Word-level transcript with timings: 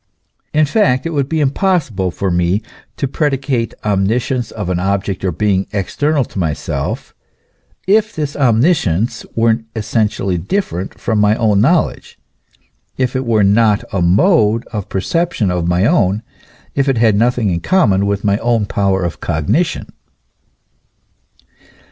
In 0.51 0.65
fact 0.65 1.05
it 1.05 1.11
would 1.11 1.29
be 1.29 1.39
impossible 1.41 2.09
for 2.09 2.31
me 2.31 2.63
to 2.97 3.07
predicate 3.07 3.75
omniscience 3.85 4.49
of 4.49 4.67
an 4.71 4.79
object 4.79 5.23
or 5.23 5.31
being 5.31 5.67
external 5.73 6.25
to 6.25 6.39
myself, 6.39 7.13
if 7.85 8.15
this 8.15 8.35
omniscience 8.35 9.27
were 9.35 9.59
essentially 9.75 10.39
different 10.39 10.99
from 10.99 11.19
my 11.19 11.35
own 11.35 11.61
knowledge, 11.61 12.17
if 12.97 13.15
it 13.15 13.27
were 13.27 13.43
not 13.43 13.83
a 13.93 14.01
mode 14.01 14.65
of 14.73 14.89
perception 14.89 15.51
of 15.51 15.67
my 15.67 15.85
own, 15.85 16.23
if 16.73 16.89
it 16.89 16.97
had 16.97 17.15
nothing 17.15 17.51
in 17.51 17.59
common 17.59 18.07
with 18.07 18.23
my 18.23 18.39
own 18.39 18.65
power 18.65 19.03
of 19.05 19.19
cognition. 19.19 19.85